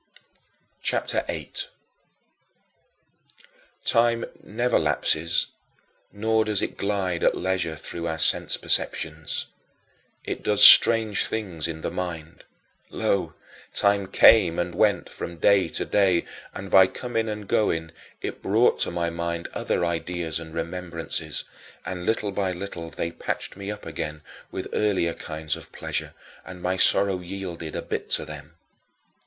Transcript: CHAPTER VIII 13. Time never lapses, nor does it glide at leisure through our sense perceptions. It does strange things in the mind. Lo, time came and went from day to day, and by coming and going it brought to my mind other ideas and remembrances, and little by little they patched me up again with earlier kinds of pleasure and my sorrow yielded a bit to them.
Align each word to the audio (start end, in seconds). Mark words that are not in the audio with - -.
CHAPTER 0.81 1.23
VIII 1.27 1.51
13. 1.53 1.69
Time 3.85 4.25
never 4.43 4.79
lapses, 4.79 5.45
nor 6.11 6.43
does 6.43 6.63
it 6.63 6.75
glide 6.75 7.23
at 7.23 7.37
leisure 7.37 7.75
through 7.75 8.07
our 8.07 8.17
sense 8.17 8.57
perceptions. 8.57 9.45
It 10.25 10.41
does 10.41 10.63
strange 10.65 11.27
things 11.27 11.67
in 11.67 11.81
the 11.81 11.91
mind. 11.91 12.43
Lo, 12.89 13.35
time 13.75 14.07
came 14.07 14.57
and 14.57 14.73
went 14.73 15.07
from 15.07 15.37
day 15.37 15.67
to 15.67 15.85
day, 15.85 16.25
and 16.51 16.71
by 16.71 16.87
coming 16.87 17.29
and 17.29 17.47
going 17.47 17.91
it 18.23 18.41
brought 18.41 18.79
to 18.79 18.89
my 18.89 19.11
mind 19.11 19.49
other 19.53 19.85
ideas 19.85 20.39
and 20.39 20.51
remembrances, 20.51 21.43
and 21.85 22.07
little 22.07 22.31
by 22.31 22.51
little 22.51 22.89
they 22.89 23.11
patched 23.11 23.55
me 23.55 23.69
up 23.69 23.85
again 23.85 24.23
with 24.49 24.67
earlier 24.73 25.13
kinds 25.13 25.55
of 25.55 25.71
pleasure 25.71 26.15
and 26.43 26.59
my 26.59 26.75
sorrow 26.75 27.19
yielded 27.19 27.75
a 27.75 27.83
bit 27.83 28.09
to 28.09 28.25
them. 28.25 28.55